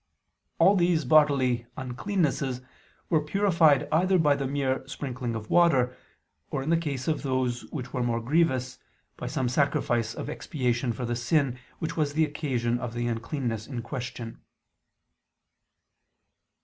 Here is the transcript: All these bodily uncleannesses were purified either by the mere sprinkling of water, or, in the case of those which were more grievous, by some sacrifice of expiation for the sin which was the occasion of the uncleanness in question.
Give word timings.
All 0.57 0.75
these 0.75 1.05
bodily 1.05 1.67
uncleannesses 1.77 2.61
were 3.11 3.21
purified 3.21 3.87
either 3.91 4.17
by 4.17 4.35
the 4.35 4.47
mere 4.47 4.81
sprinkling 4.87 5.35
of 5.35 5.51
water, 5.51 5.95
or, 6.49 6.63
in 6.63 6.71
the 6.71 6.77
case 6.77 7.07
of 7.07 7.21
those 7.21 7.65
which 7.65 7.93
were 7.93 8.01
more 8.01 8.19
grievous, 8.19 8.79
by 9.15 9.27
some 9.27 9.47
sacrifice 9.47 10.15
of 10.15 10.27
expiation 10.27 10.91
for 10.91 11.05
the 11.05 11.15
sin 11.15 11.59
which 11.77 11.95
was 11.95 12.13
the 12.13 12.25
occasion 12.25 12.79
of 12.79 12.95
the 12.95 13.05
uncleanness 13.05 13.67
in 13.67 13.83
question. 13.83 14.41